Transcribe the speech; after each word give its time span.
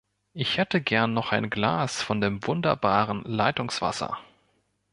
Ich 0.33 0.57
hätte 0.57 0.81
gern 0.81 1.13
noch 1.13 1.31
ein 1.31 1.51
Glas 1.51 2.01
von 2.01 2.21
dem 2.21 2.43
wunderbaren 2.47 3.21
Leitungswasser. 3.23 4.17